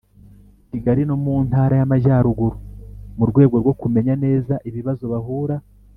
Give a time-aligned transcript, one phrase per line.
[0.69, 2.49] Kigali no mu Ntara y Amajyarugu
[3.17, 5.55] mu rwego rwo kumenya neza ibibazo bahura